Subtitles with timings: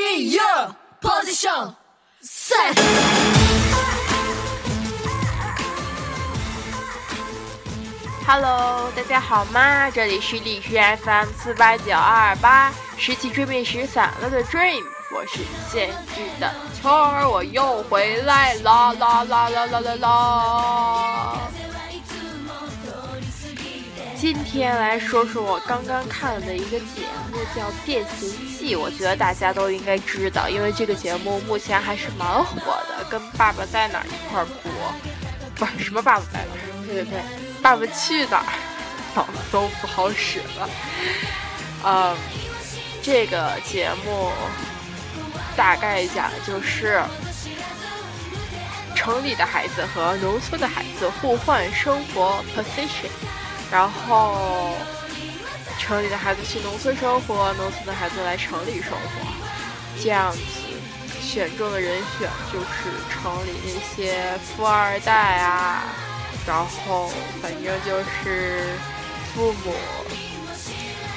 [0.00, 1.74] In your position,
[2.22, 2.74] set.
[8.26, 9.90] Hello，大家好吗？
[9.90, 14.82] 这里是荔枝 FM 四八九二八，拾起追觅时散了的 Dream，
[15.14, 15.40] 我是
[15.70, 21.49] 限制的秋儿，我又回来啦啦啦啦啦啦啦！
[24.20, 34.70] 今天来说说我刚刚看的一个节目，叫《变形记》，我觉得大家都应该知道，因为这个节目目前还是蛮火的，跟《爸爸在哪儿》一块儿播，
[35.54, 37.18] 不是什么《爸爸在哪儿》，对对对，
[37.62, 38.44] 《爸爸去哪儿》，
[39.16, 40.68] 脑子都不好使了。
[41.82, 42.14] 嗯，
[43.00, 44.30] 这个节目
[45.56, 47.02] 大概讲的就是
[48.94, 53.08] 城里的孩子和农村的孩子互换生活 position。
[53.70, 54.72] 然后，
[55.78, 59.32] 城里的孩子去农村生活，农村的孩子来城里生活，
[60.02, 60.38] 这样子
[61.22, 65.84] 选中的人选就是城里那些富二代啊，
[66.44, 68.64] 然后反正就是
[69.32, 69.72] 父母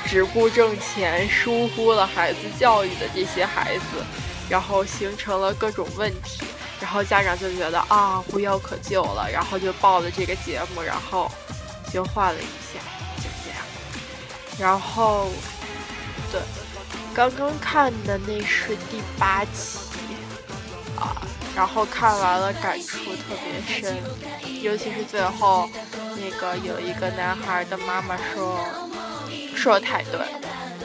[0.06, 4.06] 只顾挣钱，疏忽了孩子教育的这些孩子，
[4.48, 6.46] 然后形成了各种问题，
[6.80, 11.32] 然后家长就觉得啊无药可救了，然后就报了这个节目，然后。
[11.94, 12.80] 就换了一下，
[13.18, 13.60] 就这样。
[14.58, 15.30] 然后，
[16.32, 16.42] 对，
[17.14, 19.78] 刚刚看的那是第八期
[21.00, 21.22] 啊，
[21.56, 23.96] 然后看完了感触特别深，
[24.64, 25.70] 尤其是最后
[26.18, 28.60] 那个有一个男孩的妈妈说，
[29.56, 30.28] 说太对了，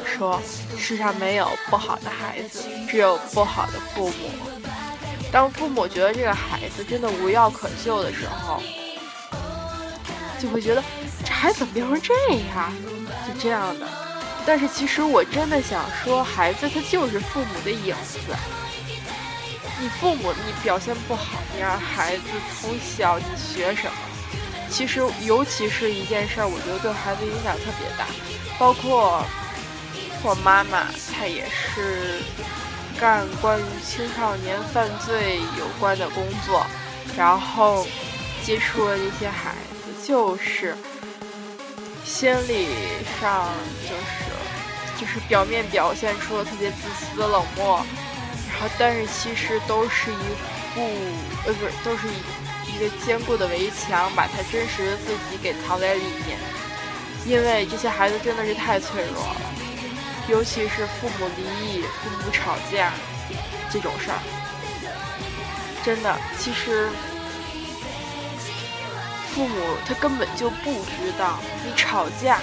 [0.05, 0.39] 说
[0.77, 4.31] 世上没有不好的孩子，只有不好的父母。
[5.33, 8.63] 当父母觉得这个孩子真的无药可救的时候。
[10.39, 10.83] 就会觉得
[11.25, 12.15] 这孩子怎么变成这
[12.55, 12.73] 样，
[13.27, 13.87] 就这样的。
[14.47, 18.19] 但是其实我真的想说，孩子他就是父母的影子。
[19.81, 22.23] 你父母你表现不好，你让孩子
[22.61, 23.93] 从小你学什么？
[24.71, 28.07] 其实尤其是一件事儿，我觉得对孩子影响特别大。
[28.59, 29.25] 包括
[30.23, 32.21] 我妈妈，她也是
[32.99, 36.67] 干关于青少年犯罪有关的工作，
[37.17, 37.87] 然后
[38.45, 39.78] 接触了这些孩子。
[40.09, 40.75] 就是
[42.03, 42.67] 心理
[43.21, 43.47] 上
[43.83, 47.85] 就是就是表面表现出了特别自私冷漠，
[48.51, 50.17] 然后但是其实都是一
[50.75, 50.81] 部
[51.45, 56.39] 呃不是都是一一个坚固的围墙，把他真实的自己给藏在里面。
[57.27, 59.37] 因为这些孩子真的是太脆弱了，
[60.27, 62.95] 尤其是父母离异、父母吵架
[63.71, 64.19] 这种事儿，
[65.85, 66.89] 真的其实。
[69.35, 72.39] 父母他根本就不知道你吵架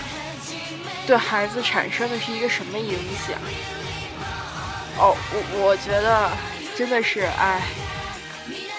[1.05, 2.97] 对孩子产生的是一个什么影
[3.27, 3.37] 响。
[4.97, 6.31] 哦，我我觉得
[6.77, 7.61] 真的是哎，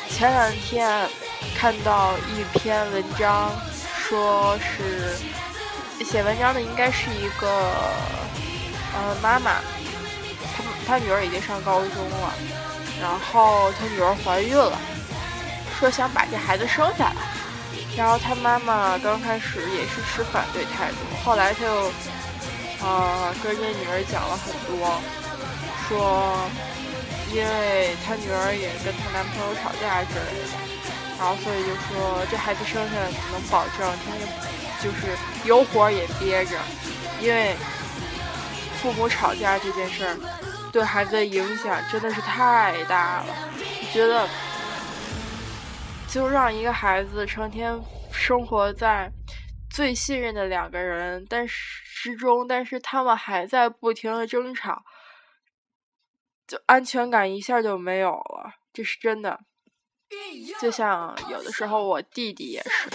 [0.08, 1.08] 前两天
[1.54, 3.52] 看到一篇文章，
[3.98, 5.14] 说是
[6.04, 7.48] 写文章的应该是一个
[8.94, 9.56] 呃妈妈，
[10.56, 12.34] 她她女儿已经上高中了，
[13.00, 14.78] 然后她女儿怀孕了，
[15.78, 17.16] 说想把这孩子生下来。
[17.96, 21.86] 然后他妈妈刚开始也是持反对态度，后来他又，
[22.84, 25.00] 啊，跟这女儿讲了很多，
[25.88, 26.36] 说，
[27.32, 30.52] 因为他女儿也跟她男朋友吵架之类的，
[31.18, 34.28] 然后所以就说这孩子生下来能保证天天
[34.82, 36.52] 就是有火也憋着，
[37.18, 37.56] 因为
[38.82, 40.14] 父母吵架这件事儿
[40.70, 43.26] 对孩子的影响真的是太大了，
[43.90, 44.28] 觉得。
[46.16, 47.78] 就让一个孩子成天
[48.10, 49.12] 生活在
[49.68, 54.82] 最信任的两个人但是之中，但是他们还在不停的争吵，
[56.46, 59.38] 就安全感一下就没有了，这是真的。
[60.58, 62.88] 就像有的时候我弟弟也是，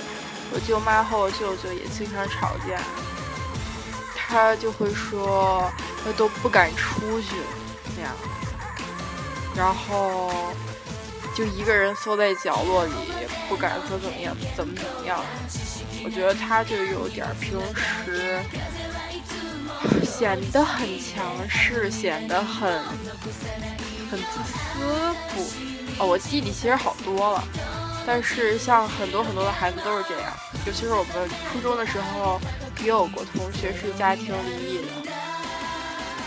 [0.55, 2.81] 我舅妈和我舅舅也经常吵架，
[4.15, 5.71] 他就会说
[6.03, 7.35] 他都不敢出去
[7.95, 8.15] 那样，
[9.55, 10.31] 然后。
[11.33, 12.91] 就一个人缩在角落里，
[13.47, 15.23] 不敢说怎么样，怎么怎么样。
[16.03, 17.59] 我觉得他就有点平
[18.03, 18.39] 时
[20.03, 22.83] 显得很强势，显得很
[24.09, 24.79] 很自私。
[25.33, 27.43] 不，哦，我弟弟其实好多了，
[28.05, 30.33] 但是像很多很多的孩子都是这样。
[30.65, 32.41] 尤其是我们初中的时候，
[32.81, 35.11] 也有过同学是家庭离异的，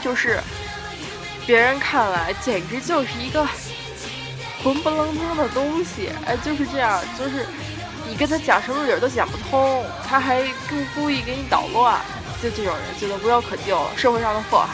[0.03, 0.41] 就是
[1.47, 3.47] 别人看来简直就是一个。
[4.65, 7.47] 混不愣登的东西，哎，就是这样，就是
[8.09, 12.01] 你跟他讲什么理儿都讲不通，他还故故意给你捣乱，
[12.43, 14.65] 就这种人觉得无药可救了，社会上的祸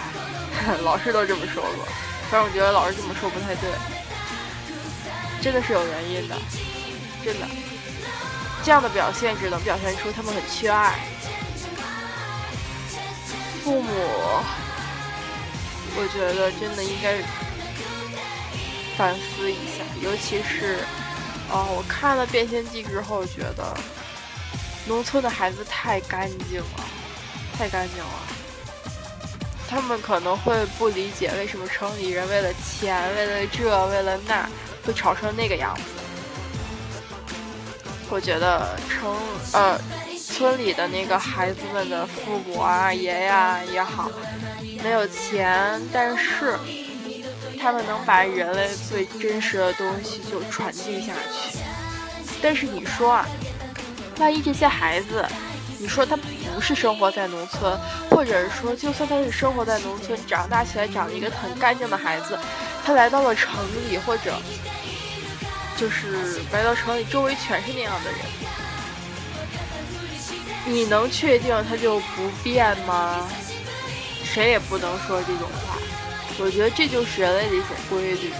[0.64, 1.84] 害， 老师都这么说过。
[2.30, 3.68] 反正我觉得老师这么说不太对，
[5.42, 6.36] 真的是有原因的，
[7.24, 7.46] 真的。
[8.62, 10.94] 这样的表现只能表现出他们很缺爱。
[13.64, 13.90] 父母，
[15.96, 17.16] 我觉得真的应该
[18.96, 20.78] 反思一下，尤其是，
[21.50, 23.76] 哦，我看了《变形记》之后，觉得
[24.86, 26.84] 农村的孩子太干净了，
[27.56, 28.10] 太干净了。
[29.68, 34.48] 他们可能会不理解为什么城里人为了钱、为了这、为了那，
[34.84, 35.82] 会吵成那个样子。
[38.10, 39.16] 我觉得城
[39.52, 39.80] 呃
[40.18, 44.10] 村里的那个孩子们的父母啊、爷呀也好，
[44.82, 46.58] 没有钱，但是
[47.60, 51.58] 他们能把人类最真实的东西就传递下去。
[52.40, 53.26] 但是你说啊，
[54.18, 55.26] 万一这些孩子，
[55.78, 57.78] 你说他不是生活在农村，
[58.08, 62.38] 或者是说就算他是生活在农村，长大起来长了一个很干净的孩子，
[62.84, 63.54] 他来到了城
[63.88, 64.34] 里或者。
[65.76, 68.20] 就是来到城里，周围全是那样的人，
[70.66, 73.26] 你能确定他就不变吗？
[74.22, 75.78] 谁也不能说这种话。
[76.42, 78.30] 我觉得这就是人类的一种规律，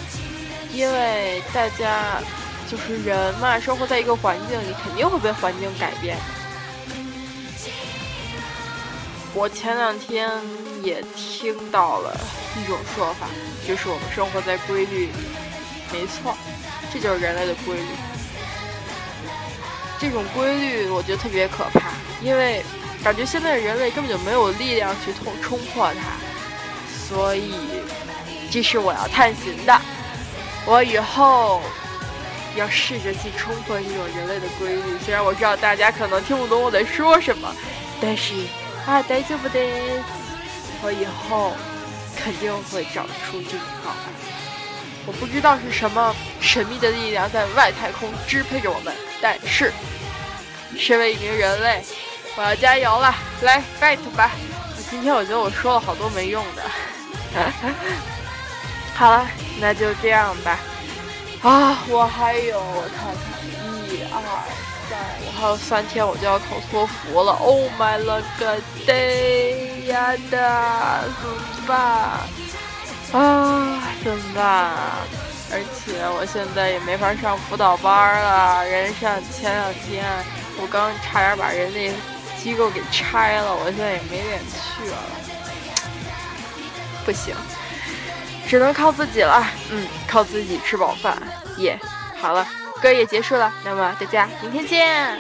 [0.73, 2.21] 因为大家
[2.69, 6.17] 就是人嘛，生活在一个环境里，肯定会被环境改变。
[9.35, 10.29] 我前两天
[10.83, 12.19] 也听到了
[12.61, 13.27] 一种说法，
[13.69, 15.13] 就是我们生活在规律里，
[15.93, 16.35] 没错。
[16.93, 17.87] 这就是人类的规律，
[20.01, 22.65] 这种规律我觉得特别可怕，因为
[23.05, 26.17] 感觉现在人类根本就没有力量去冲冲破它，
[27.11, 27.53] 所以
[28.51, 29.79] 这是我要探寻的。
[30.65, 31.61] 我以后
[32.57, 37.53] 要试着去冲破这种人类的规律，虽然我知道大家可能听不懂我在说什么，
[38.01, 38.33] 但是
[38.87, 39.59] 啊，大丈夫的，
[40.83, 41.53] 我以后
[42.17, 44.03] 肯定会找出这种方法。
[45.07, 49.73] 我不知道是什么神秘的力量在外太空支配着我们，但是
[50.79, 51.83] 身为一名人类，
[52.37, 53.13] 我要加油了！
[53.43, 54.31] 来 fight 吧！
[54.91, 56.63] 今天我觉得我说了好多没用的。
[58.95, 59.27] 好了，
[59.61, 60.59] 那就这样吧。
[61.43, 63.41] 啊，我还有，我看看，
[63.89, 64.21] 一二
[64.91, 67.33] 三，我还有三天我就要考托福了。
[67.33, 67.99] Oh my
[68.39, 68.61] god，
[69.87, 71.37] 呀的，怎么
[71.67, 71.79] 办？
[73.13, 74.75] 啊，怎么办？
[75.53, 78.65] 而且我现在也没法上辅导班了。
[78.65, 80.05] 人上前两天，
[80.61, 81.91] 我刚差点把人那
[82.41, 84.97] 机构给拆了，我现在也没脸去了。
[87.05, 87.35] 不行，
[88.49, 89.47] 只能靠自己了。
[89.71, 91.17] 嗯，靠自己吃饱饭。
[91.59, 91.79] 耶，
[92.21, 92.47] 好了，
[92.81, 95.19] 歌也结束了，那么大家明天见。